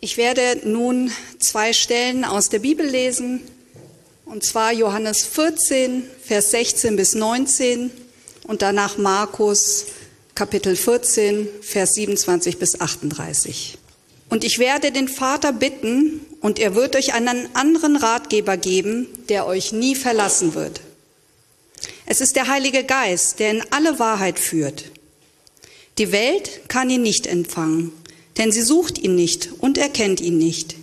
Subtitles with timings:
[0.00, 3.42] Ich werde nun zwei Stellen aus der Bibel lesen,
[4.24, 7.90] und zwar Johannes 14, Vers 16 bis 19
[8.46, 9.86] und danach Markus
[10.34, 13.76] Kapitel 14, Vers 27 bis 38.
[14.30, 19.46] Und ich werde den Vater bitten, und er wird euch einen anderen Ratgeber geben, der
[19.46, 20.80] euch nie verlassen wird.
[22.10, 24.84] Es ist der Heilige Geist, der in alle Wahrheit führt.
[25.98, 27.92] Die Welt kann ihn nicht empfangen,
[28.38, 30.74] denn sie sucht ihn nicht und erkennt ihn nicht.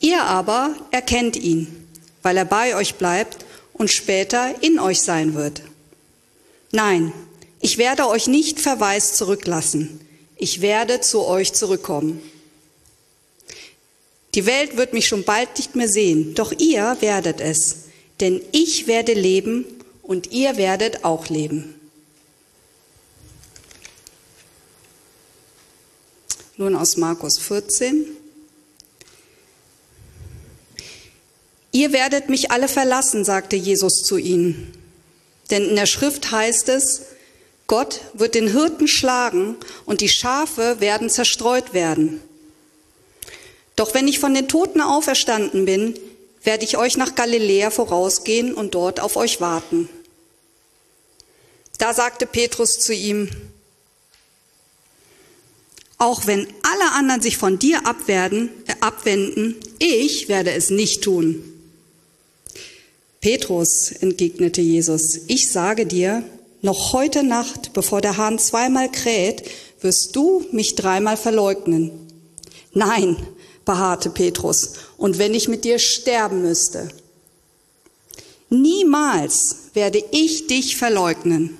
[0.00, 1.88] Ihr aber erkennt ihn,
[2.22, 5.62] weil er bei euch bleibt und später in euch sein wird.
[6.72, 7.14] Nein,
[7.62, 9.98] ich werde euch nicht verwaist zurücklassen.
[10.36, 12.20] Ich werde zu euch zurückkommen.
[14.34, 17.84] Die Welt wird mich schon bald nicht mehr sehen, doch ihr werdet es,
[18.20, 19.64] denn ich werde leben
[20.04, 21.80] und ihr werdet auch leben.
[26.56, 28.06] Nun aus Markus 14.
[31.72, 34.72] Ihr werdet mich alle verlassen, sagte Jesus zu ihnen.
[35.50, 37.02] Denn in der Schrift heißt es,
[37.66, 42.22] Gott wird den Hirten schlagen und die Schafe werden zerstreut werden.
[43.74, 45.98] Doch wenn ich von den Toten auferstanden bin,
[46.44, 49.88] werde ich euch nach Galiläa vorausgehen und dort auf euch warten.
[51.78, 53.28] Da sagte Petrus zu ihm,
[55.98, 61.42] auch wenn alle anderen sich von dir abwerden, äh, abwenden, ich werde es nicht tun.
[63.20, 66.22] Petrus, entgegnete Jesus, ich sage dir,
[66.60, 69.44] noch heute Nacht, bevor der Hahn zweimal kräht,
[69.80, 71.90] wirst du mich dreimal verleugnen.
[72.72, 73.16] Nein,
[73.64, 74.72] beharrte Petrus,
[75.04, 76.88] und wenn ich mit dir sterben müsste.
[78.48, 81.58] Niemals werde ich dich verleugnen.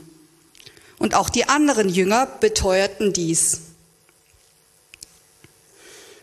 [0.98, 3.58] Und auch die anderen Jünger beteuerten dies.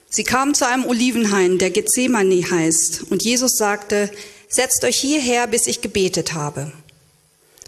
[0.09, 4.09] Sie kamen zu einem Olivenhain, der Gethsemane heißt, und Jesus sagte,
[4.49, 6.71] setzt euch hierher, bis ich gebetet habe.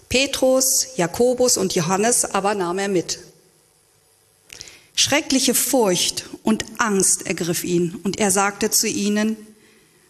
[0.09, 3.19] Petrus, Jakobus und Johannes aber nahm er mit.
[4.95, 9.37] Schreckliche Furcht und Angst ergriff ihn, und er sagte zu ihnen,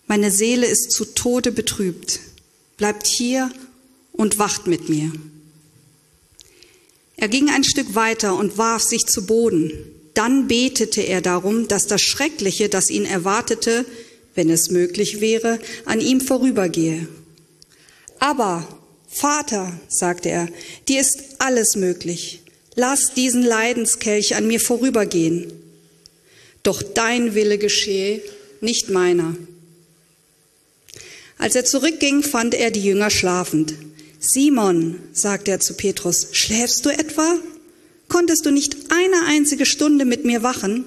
[0.07, 2.19] meine Seele ist zu Tode betrübt,
[2.77, 3.51] bleibt hier
[4.11, 5.11] und wacht mit mir.
[7.15, 9.71] Er ging ein Stück weiter und warf sich zu Boden.
[10.13, 13.85] Dann betete er darum, dass das Schreckliche, das ihn erwartete,
[14.35, 17.07] wenn es möglich wäre, an ihm vorübergehe.
[18.19, 18.67] Aber,
[19.07, 20.49] Vater, sagte er,
[20.87, 22.41] dir ist alles möglich.
[22.75, 25.51] Lass diesen Leidenskelch an mir vorübergehen.
[26.63, 28.21] Doch dein Wille geschehe,
[28.61, 29.35] nicht meiner.
[31.43, 33.73] Als er zurückging, fand er die Jünger schlafend.
[34.17, 37.35] Simon, sagte er zu Petrus, schläfst du etwa?
[38.07, 40.85] Konntest du nicht eine einzige Stunde mit mir wachen?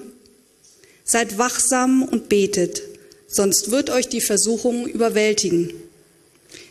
[1.03, 2.81] Seid wachsam und betet,
[3.27, 5.73] sonst wird euch die Versuchung überwältigen.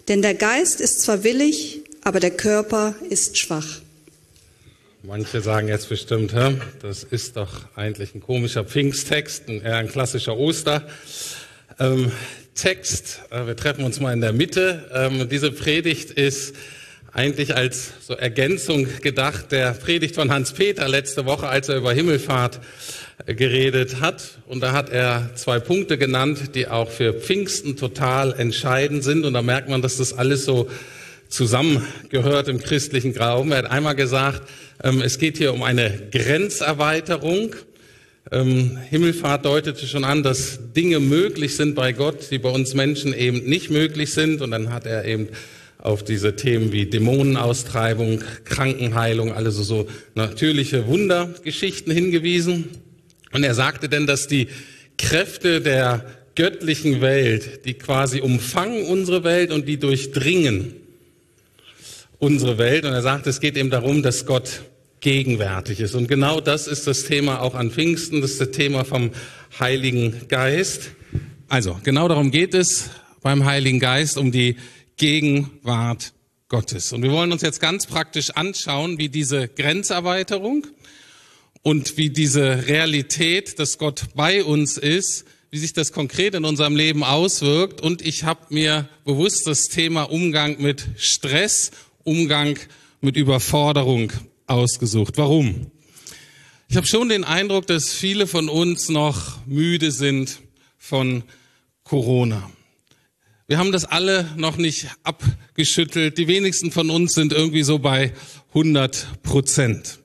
[0.09, 3.83] Denn der Geist ist zwar willig, aber der Körper ist schwach.
[5.05, 6.35] Manche sagen jetzt bestimmt,
[6.83, 11.46] das ist doch eigentlich ein komischer Pfingsttext, eher ein klassischer Ostertext.
[11.79, 12.11] Ähm,
[12.65, 14.89] äh, wir treffen uns mal in der Mitte.
[14.95, 16.55] Ähm, diese Predigt ist
[17.13, 21.93] eigentlich als so Ergänzung gedacht der Predigt von Hans Peter letzte Woche, als er über
[21.93, 22.61] Himmelfahrt
[23.27, 24.39] äh, geredet hat.
[24.47, 29.27] Und da hat er zwei Punkte genannt, die auch für Pfingsten total entscheidend sind.
[29.27, 30.71] Und da merkt man, dass das alles so
[31.29, 33.53] zusammengehört im christlichen Glauben.
[33.53, 34.49] Er hat einmal gesagt,
[34.83, 37.55] ähm, es geht hier um eine Grenzerweiterung.
[38.33, 43.15] Ähm, Himmelfahrt deutete schon an, dass Dinge möglich sind bei Gott, die bei uns Menschen
[43.15, 44.43] eben nicht möglich sind.
[44.43, 45.29] Und dann hat er eben
[45.79, 49.87] auf diese Themen wie Dämonenaustreibung, Krankenheilung, also so
[50.17, 52.71] natürliche Wundergeschichten hingewiesen.
[53.33, 54.49] Und er sagte denn, dass die
[54.99, 56.05] Kräfte der
[56.35, 60.75] göttlichen Welt, die quasi umfangen unsere Welt und die durchdringen
[62.19, 62.85] unsere Welt.
[62.85, 64.63] Und er sagt, es geht eben darum, dass Gott
[65.07, 65.95] gegenwärtig ist.
[65.95, 69.13] Und genau das ist das Thema auch an Pfingsten, das ist das Thema vom
[69.61, 70.91] Heiligen Geist.
[71.47, 72.91] Also, genau darum geht es
[73.23, 74.57] beim Heiligen Geist, um die
[74.97, 76.13] Gegenwart
[76.49, 76.93] Gottes.
[76.93, 80.67] Und wir wollen uns jetzt ganz praktisch anschauen, wie diese Grenzerweiterung
[81.63, 86.75] und wie diese Realität, dass Gott bei uns ist, wie sich das konkret in unserem
[86.75, 87.81] Leben auswirkt.
[87.81, 91.71] Und ich habe mir bewusst das Thema Umgang mit Stress
[92.03, 92.59] Umgang
[93.01, 94.11] mit Überforderung
[94.47, 95.15] ausgesucht.
[95.17, 95.71] Warum?
[96.69, 100.41] Ich habe schon den Eindruck, dass viele von uns noch müde sind
[100.79, 101.23] von
[101.85, 102.51] Corona.
[103.49, 106.19] Wir haben das alle noch nicht abgeschüttelt.
[106.19, 108.13] Die wenigsten von uns sind irgendwie so bei
[108.49, 110.01] 100 Prozent.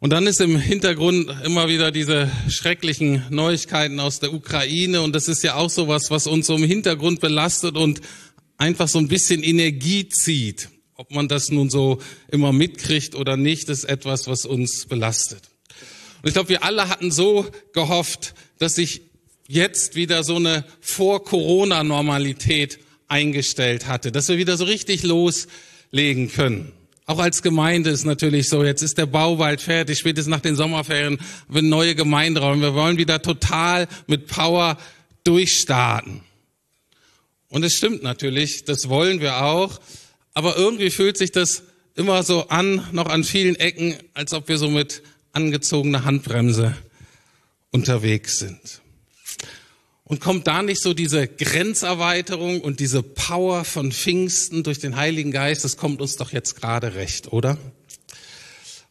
[0.00, 5.02] Und dann ist im Hintergrund immer wieder diese schrecklichen Neuigkeiten aus der Ukraine.
[5.02, 8.00] Und das ist ja auch sowas, was uns so im Hintergrund belastet und
[8.56, 10.68] einfach so ein bisschen Energie zieht.
[11.00, 15.48] Ob man das nun so immer mitkriegt oder nicht, ist etwas, was uns belastet.
[16.22, 19.02] Und ich glaube, wir alle hatten so gehofft, dass sich
[19.46, 26.72] jetzt wieder so eine Vor-Corona-Normalität eingestellt hatte, dass wir wieder so richtig loslegen können.
[27.06, 31.20] Auch als Gemeinde ist natürlich so, jetzt ist der Bauwald fertig, spätestens nach den Sommerferien
[31.48, 32.60] haben neue Gemeinderaum.
[32.60, 34.76] Wir wollen wieder total mit Power
[35.22, 36.22] durchstarten.
[37.50, 39.78] Und es stimmt natürlich, das wollen wir auch,
[40.38, 41.64] aber irgendwie fühlt sich das
[41.96, 45.02] immer so an, noch an vielen Ecken, als ob wir so mit
[45.32, 46.76] angezogener Handbremse
[47.72, 48.80] unterwegs sind.
[50.04, 55.32] Und kommt da nicht so diese Grenzerweiterung und diese Power von Pfingsten durch den Heiligen
[55.32, 55.64] Geist?
[55.64, 57.58] Das kommt uns doch jetzt gerade recht, oder?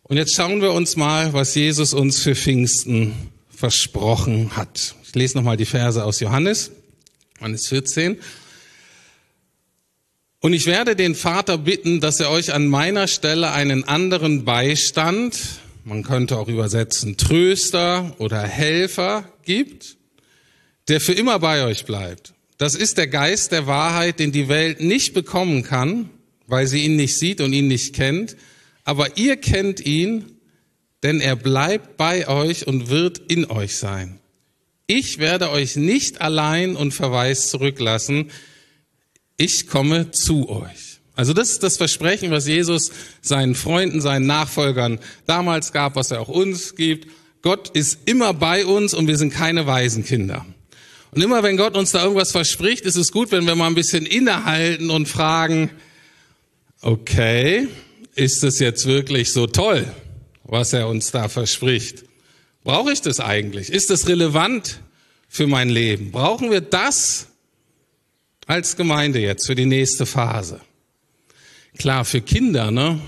[0.04, 3.14] Und jetzt schauen wir uns mal, was Jesus uns für Pfingsten
[3.50, 4.96] versprochen hat.
[5.06, 6.72] Ich lese nochmal die Verse aus Johannes,
[7.40, 8.18] Johannes 14.
[10.40, 15.38] Und ich werde den Vater bitten, dass er euch an meiner Stelle einen anderen Beistand,
[15.84, 19.98] man könnte auch übersetzen Tröster oder Helfer gibt,
[20.90, 22.34] der für immer bei euch bleibt.
[22.60, 26.10] Das ist der Geist der Wahrheit, den die Welt nicht bekommen kann,
[26.46, 28.36] weil sie ihn nicht sieht und ihn nicht kennt.
[28.84, 30.38] Aber ihr kennt ihn,
[31.04, 34.20] denn er bleibt bei euch und wird in euch sein.
[34.88, 38.32] Ich werde euch nicht allein und verweist zurücklassen.
[39.38, 41.00] Ich komme zu euch.
[41.16, 42.92] Also das ist das Versprechen, was Jesus
[43.22, 47.08] seinen Freunden, seinen Nachfolgern damals gab, was er auch uns gibt.
[47.44, 50.46] Gott ist immer bei uns und wir sind keine Waisenkinder.
[51.12, 53.76] Und immer wenn Gott uns da irgendwas verspricht, ist es gut, wenn wir mal ein
[53.76, 55.70] bisschen innehalten und fragen,
[56.82, 57.68] okay,
[58.16, 59.86] ist es jetzt wirklich so toll,
[60.44, 62.04] was er uns da verspricht?
[62.64, 63.70] Brauche ich das eigentlich?
[63.72, 64.80] Ist es relevant
[65.30, 66.12] für mein Leben?
[66.12, 67.28] Brauchen wir das
[68.48, 70.62] als Gemeinde jetzt für die nächste Phase?
[71.78, 73.00] Klar, für Kinder, ne?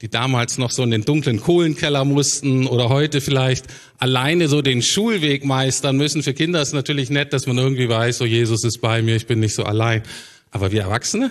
[0.00, 3.66] die damals noch so in den dunklen Kohlenkeller mussten oder heute vielleicht
[3.98, 6.22] alleine so den Schulweg meistern müssen.
[6.22, 9.26] Für Kinder ist natürlich nett, dass man irgendwie weiß, so Jesus ist bei mir, ich
[9.26, 10.02] bin nicht so allein.
[10.50, 11.30] Aber wir Erwachsene,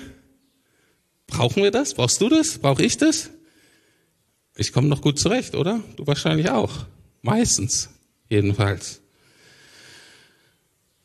[1.27, 1.93] brauchen wir das?
[1.93, 2.57] Brauchst du das?
[2.57, 3.29] Brauche ich das?
[4.55, 5.81] Ich komme noch gut zurecht, oder?
[5.95, 6.71] Du wahrscheinlich auch.
[7.21, 7.89] Meistens,
[8.27, 9.01] jedenfalls.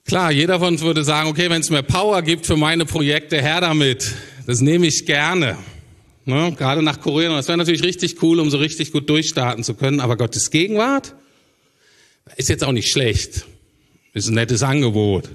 [0.05, 3.41] Klar, jeder von uns würde sagen, okay, wenn es mehr Power gibt für meine Projekte,
[3.41, 4.15] her damit.
[4.47, 5.57] Das nehme ich gerne.
[6.25, 7.35] Ne, gerade nach Korea.
[7.35, 10.01] Das wäre natürlich richtig cool, um so richtig gut durchstarten zu können.
[10.01, 11.15] Aber Gottes Gegenwart
[12.37, 13.47] ist jetzt auch nicht schlecht.
[14.13, 15.31] Ist ein nettes Angebot.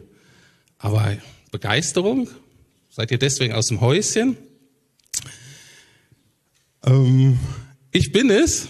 [0.78, 1.18] Aber
[1.52, 2.30] Begeisterung?
[2.90, 4.38] Seid ihr deswegen aus dem Häuschen?
[6.86, 7.40] Ähm,
[7.92, 8.69] ich bin es.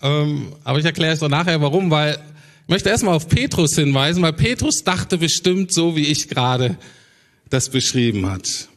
[0.00, 1.90] Ähm, aber ich erkläre es doch nachher, warum.
[1.90, 2.18] Weil
[2.68, 6.76] ich möchte erstmal auf Petrus hinweisen, weil Petrus dachte bestimmt so, wie ich gerade
[7.48, 8.68] das beschrieben hat.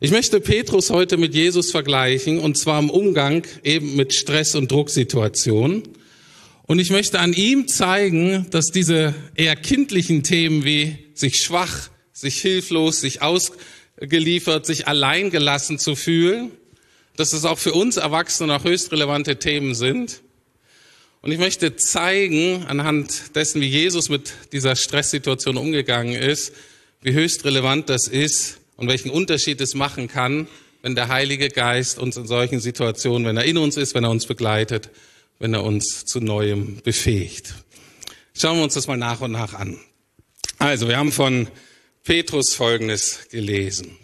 [0.00, 4.72] Ich möchte Petrus heute mit Jesus vergleichen, und zwar im Umgang eben mit Stress- und
[4.72, 5.82] Drucksituationen.
[6.62, 12.40] Und ich möchte an ihm zeigen, dass diese eher kindlichen Themen wie sich schwach, sich
[12.40, 16.50] hilflos, sich ausgeliefert, sich alleingelassen zu fühlen,
[17.16, 20.22] dass es auch für uns Erwachsene noch höchst relevante Themen sind.
[21.22, 26.52] Und ich möchte zeigen, anhand dessen, wie Jesus mit dieser Stresssituation umgegangen ist,
[27.00, 30.48] wie höchst relevant das ist, und welchen Unterschied es machen kann,
[30.82, 34.10] wenn der Heilige Geist uns in solchen Situationen, wenn er in uns ist, wenn er
[34.10, 34.90] uns begleitet,
[35.38, 37.54] wenn er uns zu Neuem befähigt.
[38.34, 39.78] Schauen wir uns das mal nach und nach an.
[40.58, 41.46] Also, wir haben von
[42.02, 43.96] Petrus Folgendes gelesen.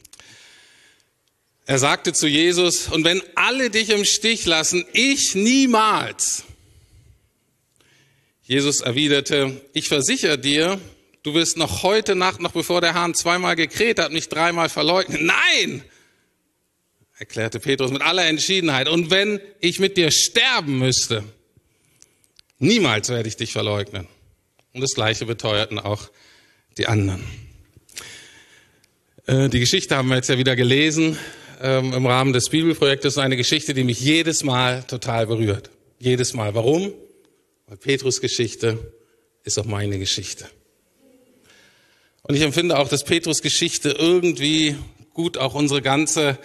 [1.66, 6.44] Er sagte zu Jesus, und wenn alle dich im Stich lassen, ich niemals.
[8.49, 10.81] Jesus erwiderte, ich versichere dir,
[11.25, 15.26] Du wirst noch heute Nacht, noch bevor der Hahn zweimal gekräht hat, mich dreimal verleugnen.
[15.26, 15.83] Nein!
[17.19, 18.88] erklärte Petrus mit aller Entschiedenheit.
[18.88, 21.25] Und wenn ich mit dir sterben müsste,
[22.59, 24.07] niemals werde ich dich verleugnen.
[24.73, 26.09] Und das Gleiche beteuerten auch
[26.78, 27.25] die anderen.
[29.26, 31.19] Äh, die Geschichte haben wir jetzt ja wieder gelesen
[31.61, 33.19] ähm, im Rahmen des Bibelprojektes.
[33.19, 35.71] Eine Geschichte, die mich jedes Mal total berührt.
[35.99, 36.55] Jedes Mal.
[36.55, 36.93] Warum?
[37.68, 38.92] Weil Petrus Geschichte
[39.44, 40.48] ist auch meine Geschichte.
[42.22, 44.76] Und ich empfinde auch, dass Petrus Geschichte irgendwie
[45.12, 46.38] gut auch unsere ganze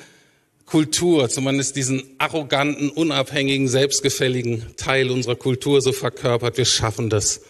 [0.65, 6.57] Kultur, zumindest diesen arroganten, unabhängigen, selbstgefälligen Teil unserer Kultur so verkörpert.
[6.57, 7.41] Wir schaffen das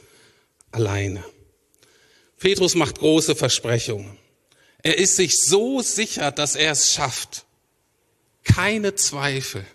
[0.72, 1.24] alleine.
[2.40, 4.18] Petrus macht große Versprechungen.
[4.84, 7.46] Er ist sich so sicher, dass er es schafft.
[8.44, 9.66] Keine Zweifel.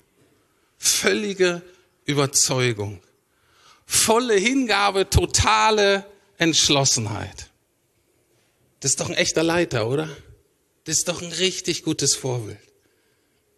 [0.76, 1.62] Völlige
[2.04, 3.00] Überzeugung.
[3.90, 6.04] Volle Hingabe, totale
[6.36, 7.48] Entschlossenheit.
[8.80, 10.14] Das ist doch ein echter Leiter, oder?
[10.84, 12.58] Das ist doch ein richtig gutes Vorbild.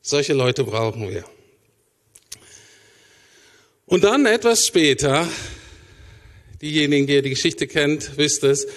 [0.03, 1.25] Solche Leute brauchen wir.
[3.87, 5.29] Und dann etwas später,
[6.63, 8.69] diejenigen, die die Geschichte kennt, wisst es,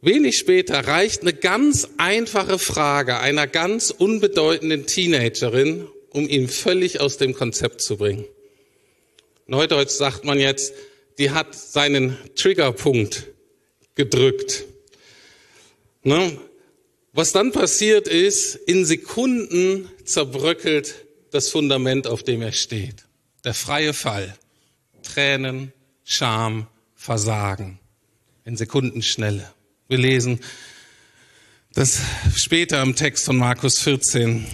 [0.00, 7.18] wenig später reicht eine ganz einfache Frage einer ganz unbedeutenden Teenagerin, um ihn völlig aus
[7.18, 8.24] dem Konzept zu bringen.
[9.48, 10.74] Neudeutsch sagt man jetzt,
[11.18, 13.26] die hat seinen Triggerpunkt
[13.94, 14.64] gedrückt.
[16.04, 16.38] Ne?
[17.12, 23.06] Was dann passiert ist, in Sekunden zerbröckelt das Fundament, auf dem er steht.
[23.44, 24.36] Der freie Fall.
[25.02, 25.72] Tränen,
[26.04, 27.80] Scham, Versagen.
[28.44, 29.50] In Sekundenschnelle.
[29.88, 30.40] Wir lesen
[31.72, 32.00] das
[32.34, 34.46] später im Text von Markus 14.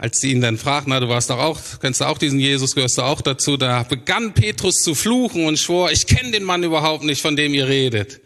[0.00, 2.76] Als sie ihn dann fragten, na, du warst doch auch, kennst du auch diesen Jesus,
[2.76, 6.62] gehörst du auch dazu, da begann Petrus zu fluchen und schwor, ich kenne den Mann
[6.62, 8.20] überhaupt nicht, von dem ihr redet.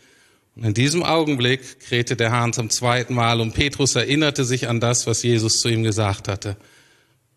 [0.54, 4.80] Und in diesem Augenblick krähte der Hahn zum zweiten Mal und Petrus erinnerte sich an
[4.80, 6.58] das, was Jesus zu ihm gesagt hatte.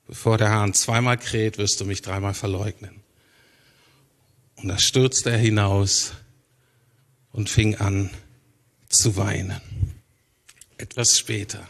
[0.05, 3.01] Bevor der Hahn zweimal kräht, wirst du mich dreimal verleugnen.
[4.57, 6.11] Und da stürzte er hinaus
[7.31, 8.09] und fing an
[8.89, 9.61] zu weinen.
[10.77, 11.65] Etwas später.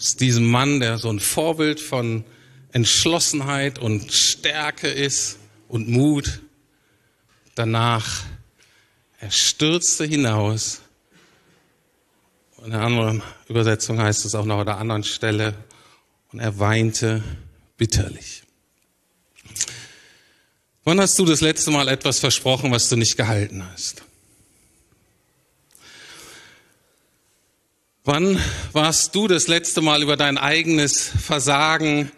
[0.00, 2.24] Aus diesem Mann, der so ein Vorbild von
[2.72, 5.36] Entschlossenheit und Stärke ist
[5.68, 6.40] und Mut,
[7.54, 8.22] danach,
[9.18, 10.80] er stürzte hinaus.
[12.64, 15.54] In der anderen Übersetzung heißt es auch noch an der anderen Stelle,
[16.32, 17.22] und er weinte
[17.76, 18.44] bitterlich.
[20.84, 24.02] Wann hast du das letzte Mal etwas versprochen, was du nicht gehalten hast?
[28.04, 28.42] Wann
[28.72, 32.10] warst du das letzte Mal über dein eigenes Versagen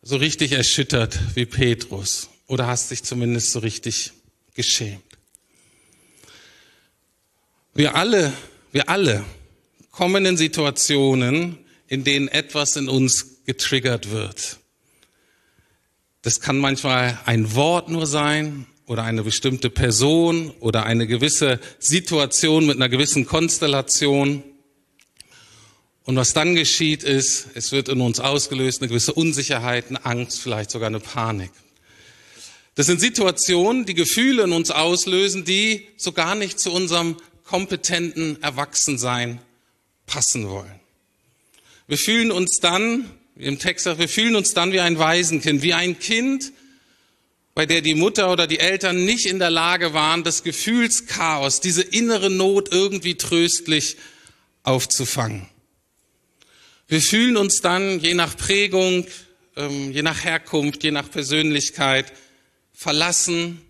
[0.00, 2.30] so richtig erschüttert wie Petrus?
[2.46, 4.12] Oder hast dich zumindest so richtig
[4.54, 5.02] geschämt?
[7.74, 8.32] Wir alle,
[8.72, 9.22] wir alle
[9.90, 14.60] kommen in Situationen, in denen etwas in uns getriggert wird.
[16.22, 22.64] Das kann manchmal ein Wort nur sein oder eine bestimmte Person oder eine gewisse Situation
[22.64, 24.42] mit einer gewissen Konstellation.
[26.04, 30.40] Und was dann geschieht ist, es wird in uns ausgelöst eine gewisse Unsicherheit, eine Angst,
[30.40, 31.52] vielleicht sogar eine Panik.
[32.74, 38.42] Das sind Situationen, die Gefühle in uns auslösen, die so gar nicht zu unserem kompetenten
[38.42, 39.40] Erwachsensein
[40.06, 40.80] passen wollen.
[41.86, 45.62] Wir fühlen uns dann, wie im Text sagt, wir fühlen uns dann wie ein Waisenkind,
[45.62, 46.52] wie ein Kind,
[47.54, 51.82] bei der die Mutter oder die Eltern nicht in der Lage waren, das Gefühlschaos, diese
[51.82, 53.96] innere Not irgendwie tröstlich
[54.62, 55.51] aufzufangen.
[56.92, 59.06] Wir fühlen uns dann je nach Prägung,
[59.56, 62.12] ähm, je nach Herkunft, je nach Persönlichkeit
[62.74, 63.62] verlassen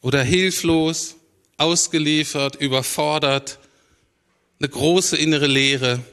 [0.00, 1.16] oder hilflos,
[1.56, 3.58] ausgeliefert, überfordert,
[4.60, 6.04] eine große innere Leere,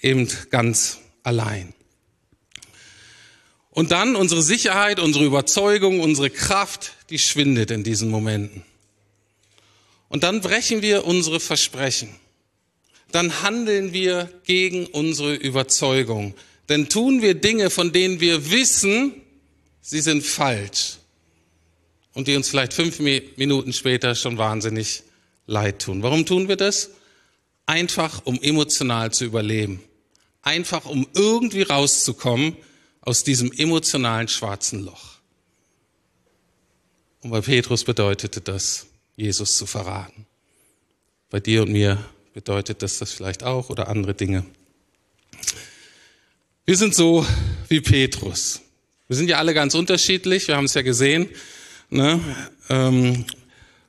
[0.00, 1.74] eben ganz allein.
[3.68, 8.64] Und dann unsere Sicherheit, unsere Überzeugung, unsere Kraft, die schwindet in diesen Momenten.
[10.08, 12.08] Und dann brechen wir unsere Versprechen.
[13.16, 16.34] Dann handeln wir gegen unsere Überzeugung.
[16.68, 19.14] Denn tun wir Dinge, von denen wir wissen,
[19.80, 20.98] sie sind falsch.
[22.12, 25.02] Und die uns vielleicht fünf Minuten später schon wahnsinnig
[25.46, 26.02] leid tun.
[26.02, 26.90] Warum tun wir das?
[27.64, 29.82] Einfach, um emotional zu überleben.
[30.42, 32.54] Einfach, um irgendwie rauszukommen
[33.00, 35.14] aus diesem emotionalen schwarzen Loch.
[37.22, 40.26] Und bei Petrus bedeutete das, Jesus zu verraten.
[41.30, 42.04] Bei dir und mir
[42.36, 44.44] bedeutet das das vielleicht auch oder andere Dinge.
[46.66, 47.24] Wir sind so
[47.70, 48.60] wie Petrus.
[49.08, 51.30] Wir sind ja alle ganz unterschiedlich, wir haben es ja gesehen.
[51.88, 52.20] Ne?
[52.68, 53.24] Ähm,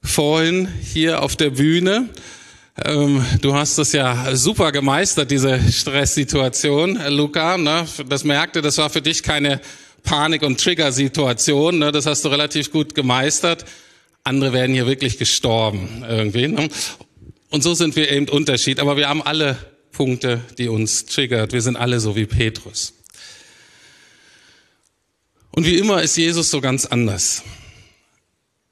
[0.02, 2.08] vorhin hier auf der Bühne.
[2.86, 7.58] Ähm, du hast das ja super gemeistert, diese Stresssituation, Luca.
[7.58, 7.86] Ne?
[8.08, 9.60] Das merkte, das war für dich keine
[10.04, 11.80] Panik- und Trigger-Situation.
[11.80, 11.92] Ne?
[11.92, 13.66] Das hast du relativ gut gemeistert.
[14.24, 16.48] Andere werden hier wirklich gestorben irgendwie.
[16.48, 16.70] Ne?
[17.50, 18.80] Und so sind wir eben Unterschied.
[18.80, 19.58] Aber wir haben alle
[19.92, 21.54] Punkte, die uns triggert.
[21.54, 22.94] Wir sind alle so wie Petrus.
[25.52, 27.44] Und wie immer ist Jesus so ganz anders.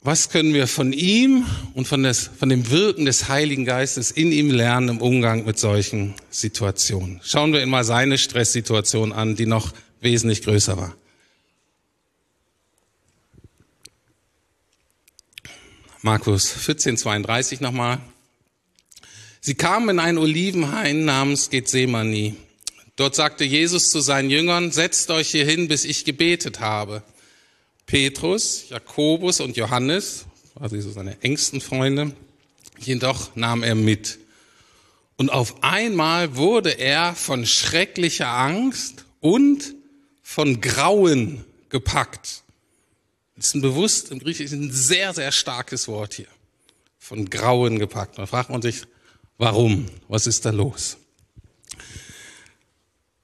[0.02, 4.32] Was können wir von ihm und von, des, von dem Wirken des Heiligen Geistes in
[4.32, 7.22] ihm lernen im Umgang mit solchen Situationen?
[7.24, 10.96] Schauen wir mal seine Stresssituation an, die noch wesentlich größer war.
[16.04, 18.00] Markus 14, 32 nochmal.
[19.46, 22.36] Sie kamen in einen Olivenhain namens Gethsemane.
[22.96, 27.04] Dort sagte Jesus zu seinen Jüngern, setzt euch hier hin, bis ich gebetet habe.
[27.86, 30.26] Petrus, Jakobus und Johannes,
[30.58, 32.16] quasi so seine engsten Freunde,
[32.80, 34.18] jedoch nahm er mit.
[35.16, 39.76] Und auf einmal wurde er von schrecklicher Angst und
[40.24, 42.42] von Grauen gepackt.
[43.36, 46.30] Das ist ein bewusst im Griechischen ein sehr, sehr starkes Wort hier.
[46.98, 48.18] Von Grauen gepackt.
[48.18, 48.88] Da fragt man sich,
[49.38, 49.86] warum?
[50.08, 50.98] Was ist da los?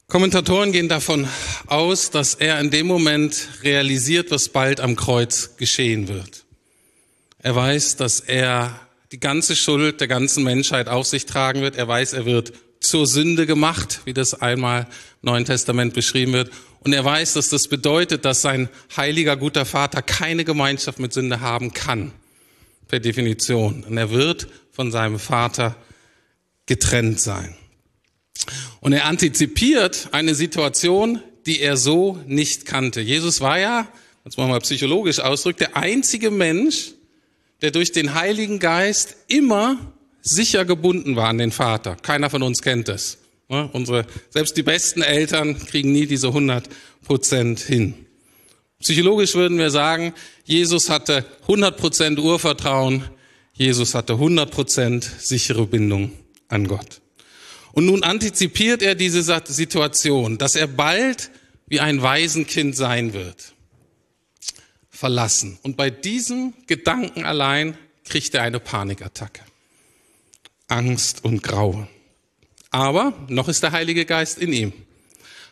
[0.07, 1.25] Kommentatoren gehen davon
[1.67, 6.43] aus, dass er in dem Moment realisiert, was bald am Kreuz geschehen wird.
[7.39, 8.77] Er weiß, dass er
[9.11, 11.77] die ganze Schuld der ganzen Menschheit auf sich tragen wird.
[11.77, 12.51] Er weiß, er wird
[12.81, 14.87] zur Sünde gemacht, wie das einmal im
[15.29, 16.51] Neuen Testament beschrieben wird.
[16.81, 21.39] Und er weiß, dass das bedeutet, dass sein heiliger, guter Vater keine Gemeinschaft mit Sünde
[21.39, 22.11] haben kann,
[22.87, 23.83] per Definition.
[23.83, 25.75] Und er wird von seinem Vater
[26.65, 27.55] getrennt sein.
[28.79, 33.01] Und er antizipiert eine Situation, die er so nicht kannte.
[33.01, 33.87] Jesus war ja,
[34.25, 36.93] jetzt mal psychologisch ausdrückt, der einzige Mensch,
[37.61, 41.95] der durch den Heiligen Geist immer sicher gebunden war an den Vater.
[41.95, 43.17] Keiner von uns kennt das.
[43.47, 46.69] Unsere, selbst die besten Eltern kriegen nie diese 100
[47.03, 48.05] Prozent hin.
[48.79, 50.13] Psychologisch würden wir sagen,
[50.45, 53.03] Jesus hatte 100 Prozent Urvertrauen,
[53.53, 56.13] Jesus hatte 100 Prozent sichere Bindung
[56.51, 57.01] an Gott.
[57.73, 61.31] Und nun antizipiert er diese Situation, dass er bald
[61.67, 63.53] wie ein Waisenkind sein wird.
[64.89, 65.57] Verlassen.
[65.63, 69.41] Und bei diesem Gedanken allein kriegt er eine Panikattacke.
[70.67, 71.87] Angst und Grauen.
[72.71, 74.73] Aber noch ist der Heilige Geist in ihm.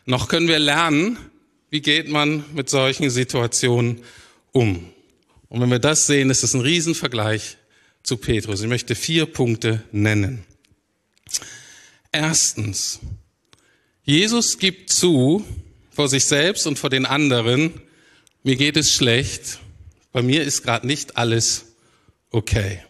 [0.06, 1.18] Noch können wir lernen,
[1.70, 4.02] wie geht man mit solchen Situationen
[4.52, 4.90] um.
[5.48, 7.58] Und wenn wir das sehen, ist es ein Riesenvergleich
[8.02, 8.60] zu Petrus.
[8.60, 10.44] Ich möchte vier Punkte nennen.
[12.12, 13.00] Erstens,
[14.02, 15.44] Jesus gibt zu
[15.90, 17.72] vor sich selbst und vor den anderen,
[18.42, 19.58] mir geht es schlecht,
[20.12, 21.66] bei mir ist gerade nicht alles
[22.30, 22.82] okay.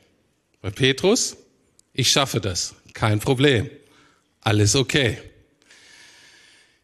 [0.63, 1.37] Bei Petrus,
[1.93, 3.69] ich schaffe das, kein Problem,
[4.41, 5.19] alles okay.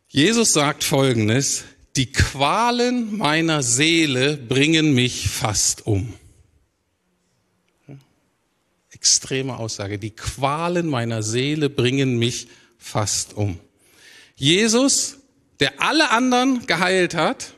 [0.09, 1.65] Jesus sagt Folgendes,
[1.97, 6.13] die Qualen meiner Seele bringen mich fast um
[9.07, 10.01] extreme Aussage.
[10.01, 13.61] Die Qualen meiner Seele bringen mich fast um.
[14.35, 15.19] Jesus,
[15.61, 17.53] der alle anderen geheilt hat,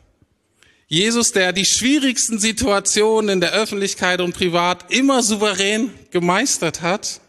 [0.88, 7.20] Jesus, der die schwierigsten Situationen in der Öffentlichkeit und privat immer souverän gemeistert hat,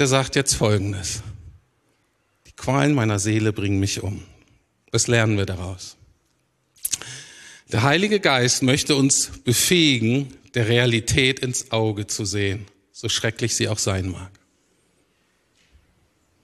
[0.00, 1.22] der sagt jetzt Folgendes.
[2.48, 4.24] Die Qualen meiner Seele bringen mich um.
[4.90, 5.96] Was lernen wir daraus?
[7.74, 13.66] Der Heilige Geist möchte uns befähigen, der Realität ins Auge zu sehen, so schrecklich sie
[13.66, 14.30] auch sein mag.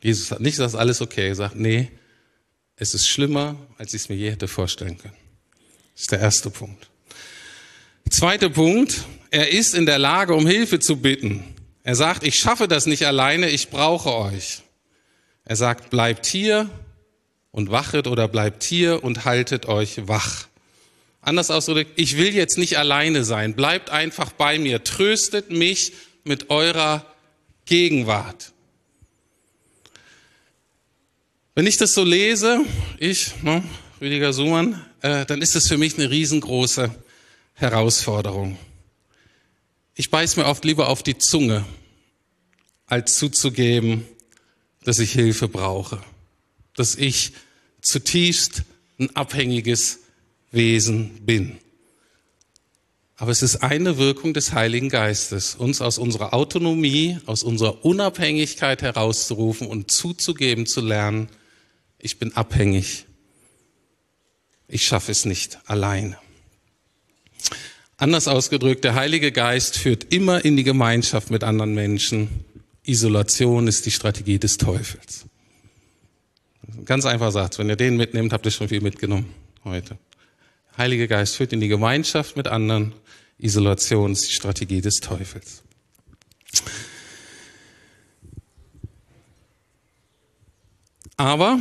[0.02, 1.28] Jesus sagt nicht, dass alles okay.
[1.28, 1.88] Er sagt, nee,
[2.74, 5.14] es ist schlimmer, als ich es mir je hätte vorstellen können.
[5.92, 6.90] Das ist der erste Punkt.
[8.10, 11.44] Zweiter Punkt, er ist in der Lage, um Hilfe zu bitten.
[11.84, 14.62] Er sagt, ich schaffe das nicht alleine, ich brauche euch.
[15.44, 16.68] Er sagt, bleibt hier
[17.52, 20.49] und wachet oder bleibt hier und haltet euch wach.
[21.20, 23.54] Anders ausgedrückt, ich will jetzt nicht alleine sein.
[23.54, 24.82] Bleibt einfach bei mir.
[24.84, 25.92] Tröstet mich
[26.24, 27.04] mit eurer
[27.66, 28.52] Gegenwart.
[31.54, 32.64] Wenn ich das so lese,
[32.98, 33.62] ich, ne,
[34.00, 36.94] Rüdiger Sumann, äh, dann ist das für mich eine riesengroße
[37.54, 38.56] Herausforderung.
[39.94, 41.66] Ich beiß mir oft lieber auf die Zunge,
[42.86, 44.06] als zuzugeben,
[44.84, 46.00] dass ich Hilfe brauche,
[46.74, 47.32] dass ich
[47.82, 48.62] zutiefst
[48.98, 50.00] ein abhängiges
[50.50, 51.58] Wesen bin.
[53.16, 58.80] Aber es ist eine Wirkung des Heiligen Geistes, uns aus unserer Autonomie, aus unserer Unabhängigkeit
[58.80, 61.28] herauszurufen und zuzugeben zu lernen,
[61.98, 63.04] ich bin abhängig.
[64.68, 66.16] Ich schaffe es nicht alleine.
[67.98, 72.46] Anders ausgedrückt, der Heilige Geist führt immer in die Gemeinschaft mit anderen Menschen.
[72.84, 75.26] Isolation ist die Strategie des Teufels.
[76.86, 79.26] Ganz einfach sagt, wenn ihr den mitnehmt, habt ihr schon viel mitgenommen
[79.64, 79.98] heute.
[80.76, 82.94] Heilige Geist führt in die Gemeinschaft mit anderen.
[83.40, 85.62] Isolationsstrategie des Teufels.
[91.16, 91.58] Aber,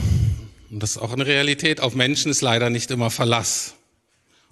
[0.70, 3.76] und das ist auch eine Realität, auf Menschen ist leider nicht immer Verlass.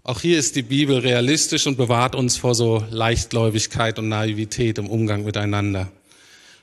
[0.04, 4.90] Auch hier ist die Bibel realistisch und bewahrt uns vor so Leichtgläubigkeit und Naivität im
[4.90, 5.92] Umgang miteinander.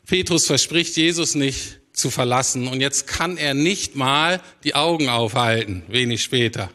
[0.07, 5.83] Petrus verspricht Jesus nicht zu verlassen und jetzt kann er nicht mal die Augen aufhalten,
[5.89, 6.71] wenig später.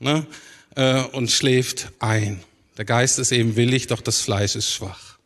[0.00, 0.26] Ne?
[0.74, 2.42] Äh, und schläft ein.
[2.76, 5.18] Der Geist ist eben willig, doch das Fleisch ist schwach.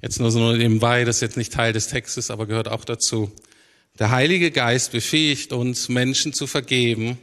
[0.00, 3.32] Jetzt nur so nebenbei, das ist jetzt nicht Teil des Textes, aber gehört auch dazu.
[3.98, 7.18] Der Heilige Geist befähigt uns, Menschen zu vergeben,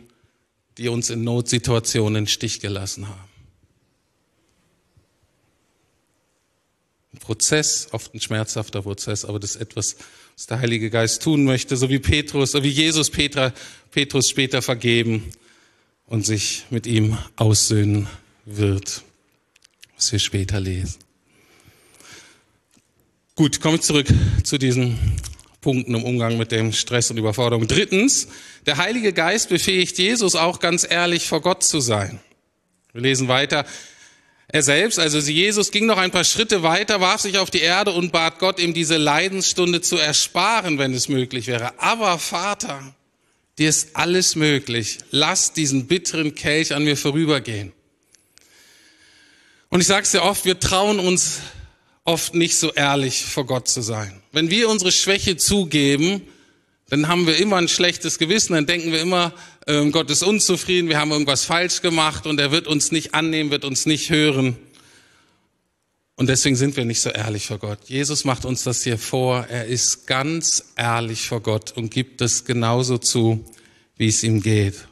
[0.77, 3.29] die uns in Notsituationen in Stich gelassen haben.
[7.13, 9.97] Ein Prozess, oft ein schmerzhafter Prozess, aber das ist etwas,
[10.35, 13.53] was der Heilige Geist tun möchte, so wie Petrus, so wie Jesus Petra,
[13.91, 15.31] Petrus später vergeben
[16.11, 18.05] und sich mit ihm aussöhnen
[18.43, 19.01] wird,
[19.95, 20.99] was wir später lesen.
[23.35, 24.07] Gut, komme ich zurück
[24.43, 24.99] zu diesen
[25.61, 27.65] Punkten im Umgang mit dem Stress und Überforderung.
[27.65, 28.27] Drittens,
[28.65, 32.19] der Heilige Geist befähigt Jesus auch ganz ehrlich vor Gott zu sein.
[32.91, 33.65] Wir lesen weiter.
[34.49, 37.93] Er selbst, also Jesus, ging noch ein paar Schritte weiter, warf sich auf die Erde
[37.93, 41.79] und bat Gott, ihm diese Leidensstunde zu ersparen, wenn es möglich wäre.
[41.79, 42.93] Aber Vater,
[43.57, 44.99] dir ist alles möglich.
[45.11, 47.73] Lass diesen bitteren Kelch an mir vorübergehen.
[49.69, 51.39] Und ich sage es dir oft, wir trauen uns
[52.03, 54.21] oft nicht so ehrlich vor Gott zu sein.
[54.31, 56.21] Wenn wir unsere Schwäche zugeben,
[56.89, 59.33] dann haben wir immer ein schlechtes Gewissen, dann denken wir immer,
[59.65, 63.49] äh, Gott ist unzufrieden, wir haben irgendwas falsch gemacht und er wird uns nicht annehmen,
[63.49, 64.57] wird uns nicht hören.
[66.21, 67.79] Und deswegen sind wir nicht so ehrlich vor Gott.
[67.87, 69.45] Jesus macht uns das hier vor.
[69.49, 73.43] Er ist ganz ehrlich vor Gott und gibt es genauso zu,
[73.97, 74.87] wie es ihm geht.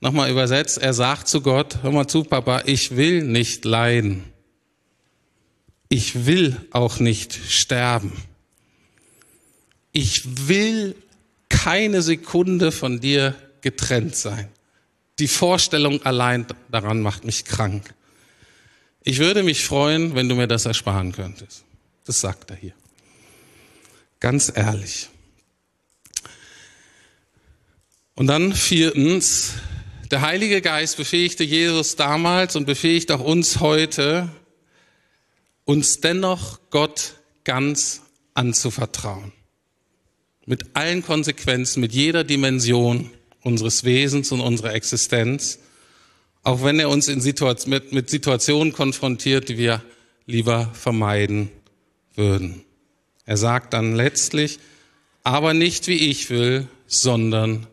[0.00, 4.24] Nochmal übersetzt, er sagt zu Gott, hör mal zu, Papa, ich will nicht leiden
[5.88, 8.12] ich will auch nicht sterben.
[9.92, 10.94] Ich will
[11.48, 14.48] keine Sekunde von dir getrennt sein.
[15.18, 17.94] Die Vorstellung allein daran macht mich krank.
[19.02, 21.64] Ich würde mich freuen, wenn du mir das ersparen könntest.
[22.04, 22.74] Das sagt er hier.
[24.20, 25.08] Ganz ehrlich.
[28.14, 29.54] Und dann viertens,
[30.10, 34.28] der Heilige Geist befähigte Jesus damals und befähigt auch uns heute,
[35.64, 38.02] uns dennoch Gott ganz
[38.34, 39.32] anzuvertrauen.
[40.46, 43.10] Mit allen Konsequenzen, mit jeder Dimension
[43.42, 45.60] unseres Wesens und unserer Existenz,
[46.48, 49.82] auch wenn er uns Situation, mit, mit Situationen konfrontiert, die wir
[50.24, 51.50] lieber vermeiden
[52.14, 52.64] würden.
[53.26, 54.58] Er sagt dann letztlich,
[55.22, 57.66] aber nicht wie ich will, sondern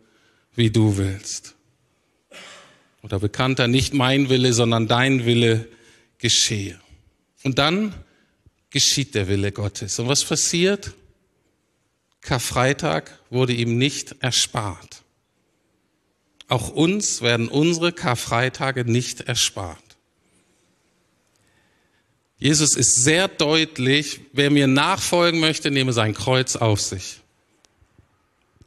[0.56, 1.56] wie du willst.
[3.02, 5.70] Oder bekannter, nicht mein Wille, sondern dein Wille
[6.18, 6.78] geschehe.
[7.44, 7.96] Und dann
[8.72, 10.00] geschieht der Wille Gottes.
[10.00, 10.92] Und was passiert?
[12.20, 15.05] Karfreitag wurde ihm nicht erspart.
[16.48, 19.80] Auch uns werden unsere Karfreitage nicht erspart.
[22.38, 27.22] Jesus ist sehr deutlich, wer mir nachfolgen möchte, nehme sein Kreuz auf sich.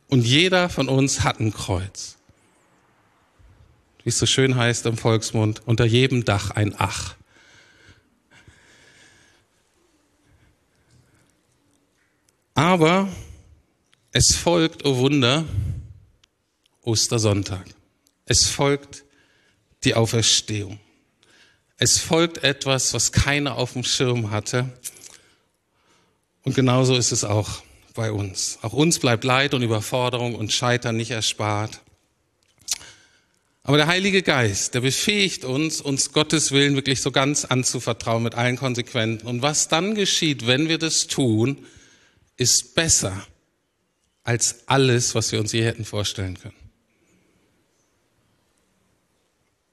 [0.08, 2.16] Und jeder von uns hat ein Kreuz.
[4.02, 7.14] Wie es so schön heißt im Volksmund, unter jedem Dach ein Ach.
[12.54, 13.08] Aber
[14.10, 15.44] es folgt, oh Wunder,
[16.88, 17.66] Ostersonntag.
[18.24, 19.04] Es folgt
[19.84, 20.80] die Auferstehung.
[21.76, 24.72] Es folgt etwas, was keiner auf dem Schirm hatte.
[26.42, 27.62] Und genauso ist es auch
[27.94, 28.58] bei uns.
[28.62, 31.80] Auch uns bleibt Leid und Überforderung und Scheitern nicht erspart.
[33.62, 38.34] Aber der Heilige Geist, der befähigt uns, uns Gottes Willen wirklich so ganz anzuvertrauen mit
[38.34, 39.26] allen Konsequenzen.
[39.26, 41.66] Und was dann geschieht, wenn wir das tun,
[42.38, 43.26] ist besser
[44.24, 46.67] als alles, was wir uns je hätten vorstellen können.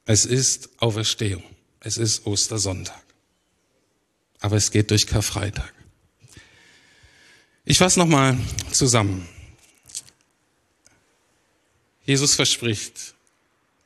[0.05, 1.43] Es ist Auferstehung.
[1.79, 3.03] Es ist Ostersonntag.
[4.39, 5.73] Aber es geht durch Karfreitag.
[7.63, 8.37] Ich fasse nochmal
[8.71, 9.27] zusammen.
[12.05, 13.15] Jesus verspricht,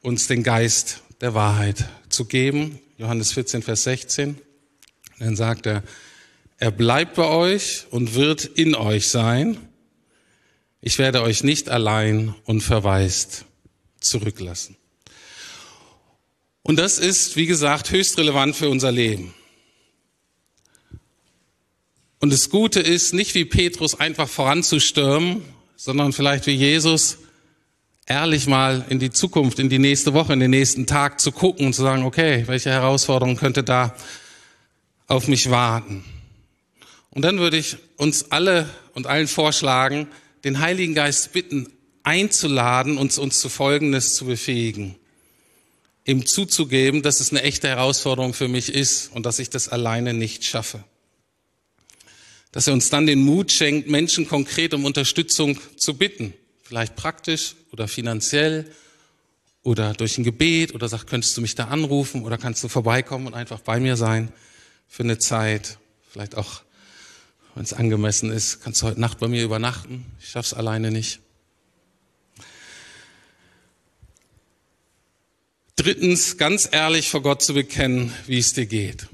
[0.01, 2.79] uns den Geist der Wahrheit zu geben.
[2.97, 4.37] Johannes 14, Vers 16.
[5.19, 5.83] dann sagt er,
[6.57, 9.57] er bleibt bei euch und wird in euch sein.
[10.81, 13.45] Ich werde euch nicht allein und verwaist
[14.01, 14.75] zurücklassen.
[16.69, 19.33] Und das ist, wie gesagt, höchst relevant für unser Leben.
[22.19, 25.41] Und das Gute ist, nicht wie Petrus einfach voranzustürmen,
[25.75, 27.17] sondern vielleicht wie Jesus
[28.05, 31.65] ehrlich mal in die Zukunft, in die nächste Woche, in den nächsten Tag zu gucken
[31.65, 33.95] und zu sagen, okay, welche Herausforderung könnte da
[35.07, 36.03] auf mich warten?
[37.09, 40.07] Und dann würde ich uns alle und allen vorschlagen,
[40.43, 44.98] den Heiligen Geist bitten, einzuladen, uns, uns zu Folgendes zu befähigen.
[46.09, 50.15] Ihm zuzugeben, dass es eine echte Herausforderung für mich ist und dass ich das alleine
[50.15, 50.83] nicht schaffe.
[52.51, 56.33] Dass er uns dann den Mut schenkt, Menschen konkret um Unterstützung zu bitten.
[56.63, 58.71] Vielleicht praktisch oder finanziell
[59.61, 63.27] oder durch ein Gebet oder sagt, könntest du mich da anrufen oder kannst du vorbeikommen
[63.27, 64.31] und einfach bei mir sein
[64.87, 65.77] für eine Zeit.
[66.09, 66.63] Vielleicht auch
[67.53, 70.05] wenn es angemessen ist, kannst du heute Nacht bei mir übernachten.
[70.19, 71.19] Ich schaff's alleine nicht.
[75.79, 79.07] Drittens, ganz ehrlich vor Gott zu bekennen, wie es dir geht.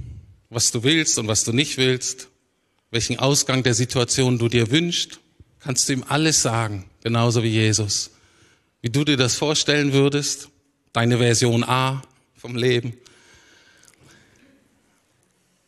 [0.49, 2.30] Was du willst und was du nicht willst.
[2.89, 5.19] Welchen Ausgang der Situation du dir wünschst.
[5.60, 6.86] Kannst du ihm alles sagen.
[7.04, 8.12] Genauso wie Jesus.
[8.82, 10.49] Wie du dir das vorstellen würdest.
[10.91, 12.01] Deine Version A
[12.36, 12.93] vom Leben.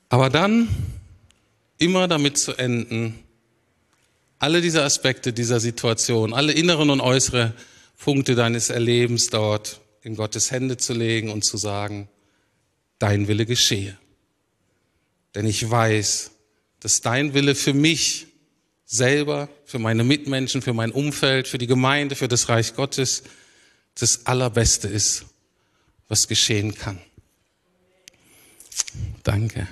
[0.10, 0.68] Aber dann
[1.78, 3.20] immer damit zu enden,
[4.40, 7.54] alle diese Aspekte dieser Situation, alle inneren und äußeren
[7.98, 12.10] Punkte deines Erlebens dort in Gottes Hände zu legen und zu sagen,
[13.00, 13.98] dein Wille geschehe.
[15.36, 16.32] Denn ich weiß,
[16.80, 18.28] dass dein Wille für mich
[18.86, 23.24] selber, für meine Mitmenschen, für mein Umfeld, für die Gemeinde, für das Reich Gottes
[23.96, 25.26] das Allerbeste ist,
[26.08, 27.00] was geschehen kann.
[29.24, 29.68] Danke.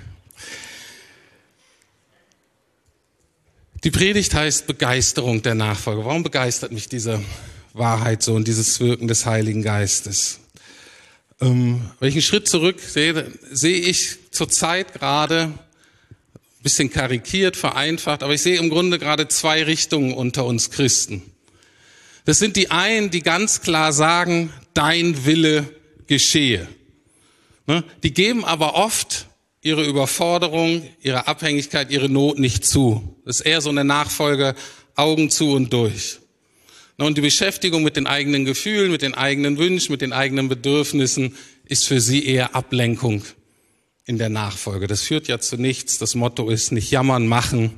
[3.84, 6.04] Die Predigt heißt Begeisterung der Nachfolge.
[6.04, 7.22] Warum begeistert mich diese
[7.78, 10.40] Wahrheit so und dieses Wirken des Heiligen Geistes?
[11.40, 18.22] Ähm, wenn ich einen Schritt zurück sehe, sehe ich zurzeit gerade, ein bisschen karikiert, vereinfacht,
[18.22, 21.22] aber ich sehe im Grunde gerade zwei Richtungen unter uns Christen.
[22.24, 25.68] Das sind die einen, die ganz klar sagen, dein Wille
[26.06, 26.66] geschehe.
[27.66, 27.84] Ne?
[28.02, 29.28] Die geben aber oft
[29.62, 33.16] ihre Überforderung, ihre Abhängigkeit, ihre Not nicht zu.
[33.24, 34.54] Das ist eher so eine Nachfolge
[34.94, 36.18] Augen zu und durch.
[36.98, 41.36] Und die Beschäftigung mit den eigenen Gefühlen, mit den eigenen Wünschen, mit den eigenen Bedürfnissen
[41.66, 43.22] ist für sie eher Ablenkung
[44.06, 44.86] in der Nachfolge.
[44.86, 45.98] Das führt ja zu nichts.
[45.98, 47.74] Das Motto ist nicht jammern, machen,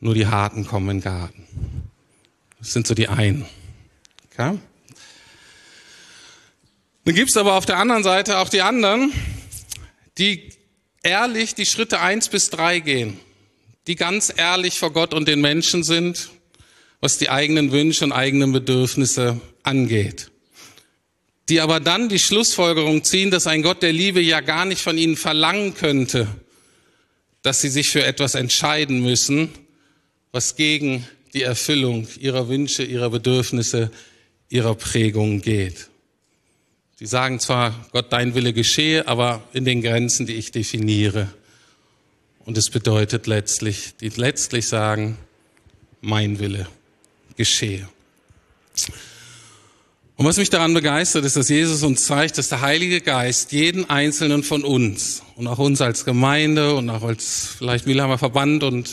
[0.00, 1.46] nur die Harten kommen in den Garten.
[2.58, 3.46] Das sind so die einen.
[4.32, 4.58] Okay?
[7.04, 9.12] Dann gibt's aber auf der anderen Seite auch die anderen,
[10.18, 10.50] die
[11.02, 13.18] ehrlich die Schritte eins bis drei gehen,
[13.86, 16.30] die ganz ehrlich vor Gott und den Menschen sind,
[17.06, 20.32] was die eigenen Wünsche und eigenen Bedürfnisse angeht.
[21.48, 24.98] Die aber dann die Schlussfolgerung ziehen, dass ein Gott der Liebe ja gar nicht von
[24.98, 26.26] ihnen verlangen könnte,
[27.42, 29.50] dass sie sich für etwas entscheiden müssen,
[30.32, 33.92] was gegen die Erfüllung ihrer Wünsche, ihrer Bedürfnisse,
[34.48, 35.88] ihrer Prägung geht.
[36.96, 41.28] Sie sagen zwar, Gott, dein Wille geschehe, aber in den Grenzen, die ich definiere.
[42.44, 45.18] Und es bedeutet letztlich, die letztlich sagen,
[46.00, 46.66] mein Wille
[47.36, 47.88] geschehe.
[50.16, 53.88] Und was mich daran begeistert, ist, dass Jesus uns zeigt, dass der Heilige Geist jeden
[53.90, 58.90] Einzelnen von uns und auch uns als Gemeinde und auch als vielleicht Milhammer Verband und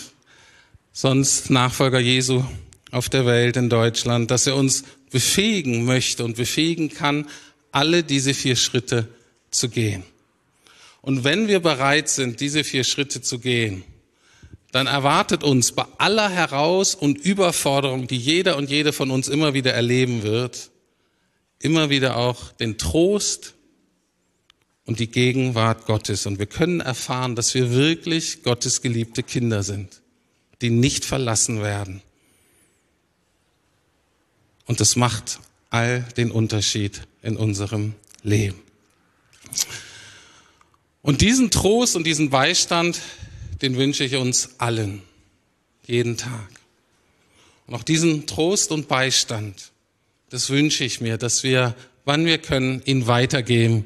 [0.91, 2.43] sonst Nachfolger Jesu
[2.91, 7.27] auf der Welt in Deutschland, dass er uns befähigen möchte und befähigen kann,
[7.71, 9.07] alle diese vier Schritte
[9.49, 10.03] zu gehen.
[11.01, 13.83] Und wenn wir bereit sind, diese vier Schritte zu gehen,
[14.73, 19.53] dann erwartet uns bei aller Heraus- und Überforderung, die jeder und jede von uns immer
[19.53, 20.71] wieder erleben wird,
[21.59, 23.53] immer wieder auch den Trost
[24.85, 26.25] und die Gegenwart Gottes.
[26.25, 30.01] Und wir können erfahren, dass wir wirklich Gottes geliebte Kinder sind,
[30.63, 32.01] die nicht verlassen werden.
[34.65, 38.59] Und das macht all den Unterschied in unserem Leben.
[41.03, 42.99] Und diesen Trost und diesen Beistand,
[43.63, 45.01] den wünsche ich uns allen,
[45.87, 46.49] jeden Tag.
[47.65, 49.71] Und auch diesen Trost und Beistand,
[50.29, 51.73] das wünsche ich mir, dass wir,
[52.03, 53.85] wann wir können, ihn weitergeben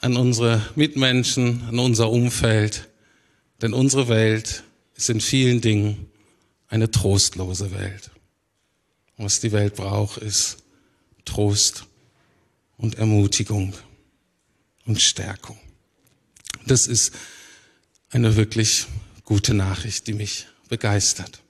[0.00, 2.88] an unsere Mitmenschen, an unser Umfeld.
[3.62, 4.64] Denn unsere Welt
[4.96, 6.10] ist in vielen Dingen
[6.68, 8.10] eine trostlose Welt.
[9.16, 10.58] Was die Welt braucht, ist
[11.24, 11.86] Trost
[12.76, 13.72] und Ermutigung
[14.84, 15.58] und Stärkung.
[16.66, 17.12] Das ist
[18.14, 18.86] eine wirklich
[19.24, 21.40] gute Nachricht, die mich begeistert.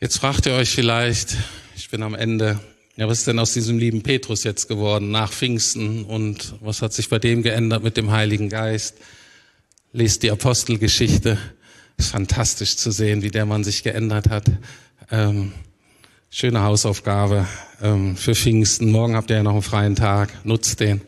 [0.00, 1.36] Jetzt fragt ihr euch vielleicht,
[1.76, 2.60] ich bin am Ende,
[2.96, 6.92] ja, was ist denn aus diesem lieben Petrus jetzt geworden nach Pfingsten und was hat
[6.92, 8.96] sich bei dem geändert mit dem Heiligen Geist?
[9.92, 11.38] Lest die Apostelgeschichte.
[11.96, 14.50] Ist fantastisch zu sehen, wie der Mann sich geändert hat.
[15.10, 15.52] Ähm,
[16.28, 17.46] Schöne Hausaufgabe
[17.80, 18.90] ähm, für Pfingsten.
[18.90, 20.44] Morgen habt ihr ja noch einen freien Tag.
[20.44, 21.00] Nutzt den.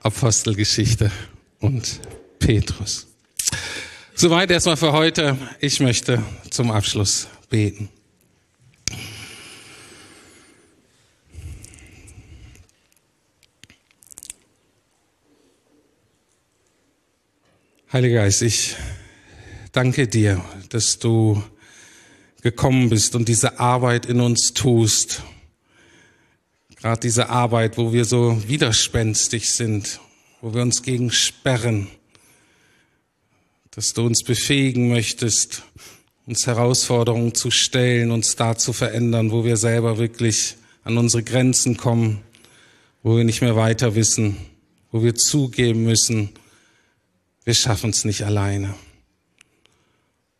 [0.00, 1.10] Apostelgeschichte
[1.58, 2.00] und
[2.38, 3.06] Petrus.
[4.14, 5.36] Soweit erstmal für heute.
[5.60, 7.88] Ich möchte zum Abschluss beten.
[17.90, 18.76] Heiliger Geist, ich
[19.72, 21.42] danke dir, dass du
[22.42, 25.22] gekommen bist und diese Arbeit in uns tust.
[26.76, 30.00] Gerade diese Arbeit, wo wir so widerspenstig sind,
[30.40, 31.88] wo wir uns gegen sperren,
[33.78, 35.62] dass du uns befähigen möchtest,
[36.26, 41.76] uns Herausforderungen zu stellen, uns da zu verändern, wo wir selber wirklich an unsere Grenzen
[41.76, 42.20] kommen,
[43.04, 44.36] wo wir nicht mehr weiter wissen,
[44.90, 46.30] wo wir zugeben müssen,
[47.44, 48.74] wir schaffen es nicht alleine.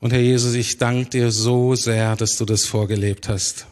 [0.00, 3.68] Und Herr Jesus, ich danke dir so sehr, dass du das vorgelebt hast.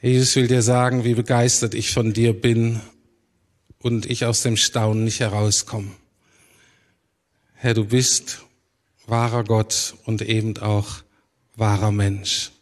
[0.00, 2.80] Jesus will dir sagen, wie begeistert ich von dir bin
[3.82, 5.99] und ich aus dem Staunen nicht herauskomme.
[7.62, 8.40] Herr, du bist
[9.06, 11.02] wahrer Gott und eben auch
[11.56, 12.52] wahrer Mensch.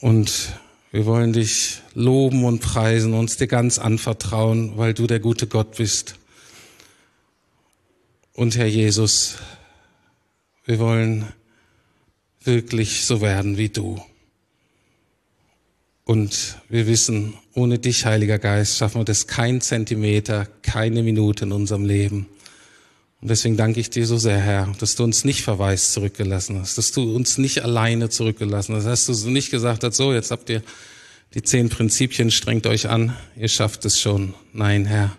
[0.00, 0.58] Und
[0.90, 5.76] wir wollen dich loben und preisen, uns dir ganz anvertrauen, weil du der gute Gott
[5.76, 6.14] bist.
[8.32, 9.36] Und Herr Jesus,
[10.64, 11.30] wir wollen
[12.42, 14.00] wirklich so werden wie du.
[16.06, 21.52] Und wir wissen, ohne dich, Heiliger Geist, schaffen wir das kein Zentimeter, keine Minute in
[21.52, 22.28] unserem Leben.
[23.20, 26.78] Und deswegen danke ich dir so sehr, Herr, dass du uns nicht verwaist zurückgelassen hast,
[26.78, 30.48] dass du uns nicht alleine zurückgelassen hast, dass du nicht gesagt hast, so, jetzt habt
[30.50, 30.62] ihr
[31.34, 34.34] die zehn Prinzipien, strengt euch an, ihr schafft es schon.
[34.52, 35.16] Nein, Herr,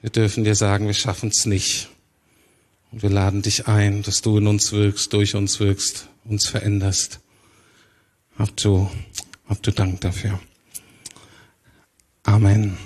[0.00, 1.88] wir dürfen dir sagen, wir schaffen es nicht.
[2.90, 7.20] Und wir laden dich ein, dass du in uns wirkst, durch uns wirkst, uns veränderst.
[8.38, 8.90] Hab du,
[9.46, 10.40] hab du Dank dafür.
[12.22, 12.78] Amen.